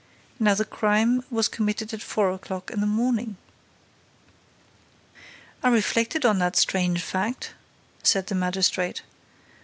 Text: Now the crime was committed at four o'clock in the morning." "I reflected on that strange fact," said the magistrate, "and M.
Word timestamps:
Now 0.39 0.55
the 0.55 0.65
crime 0.65 1.23
was 1.29 1.47
committed 1.47 1.93
at 1.93 2.01
four 2.01 2.31
o'clock 2.31 2.71
in 2.71 2.79
the 2.81 2.87
morning." 2.87 3.37
"I 5.61 5.69
reflected 5.69 6.25
on 6.25 6.39
that 6.39 6.55
strange 6.55 7.03
fact," 7.03 7.53
said 8.01 8.25
the 8.25 8.33
magistrate, 8.33 9.01
"and 9.03 9.07
M. 9.07 9.49